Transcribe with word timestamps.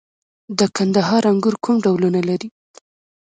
د 0.57 0.59
کندهار 0.75 1.23
انګور 1.31 1.55
کوم 1.63 1.75
ډولونه 1.85 2.19
لري؟ 2.29 2.49